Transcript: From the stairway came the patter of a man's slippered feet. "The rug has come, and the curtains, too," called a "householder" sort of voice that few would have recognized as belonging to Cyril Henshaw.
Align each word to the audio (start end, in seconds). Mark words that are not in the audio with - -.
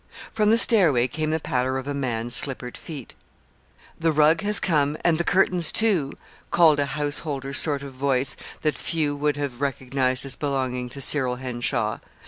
From 0.33 0.49
the 0.49 0.57
stairway 0.57 1.07
came 1.07 1.29
the 1.29 1.39
patter 1.39 1.77
of 1.77 1.87
a 1.87 1.93
man's 1.93 2.35
slippered 2.35 2.75
feet. 2.75 3.15
"The 3.99 4.11
rug 4.11 4.41
has 4.41 4.59
come, 4.59 4.97
and 5.05 5.19
the 5.19 5.23
curtains, 5.23 5.71
too," 5.71 6.13
called 6.49 6.79
a 6.79 6.87
"householder" 6.97 7.53
sort 7.53 7.83
of 7.83 7.93
voice 7.93 8.35
that 8.63 8.73
few 8.73 9.15
would 9.15 9.37
have 9.37 9.61
recognized 9.61 10.25
as 10.25 10.35
belonging 10.35 10.89
to 10.89 11.01
Cyril 11.01 11.35
Henshaw. 11.35 11.99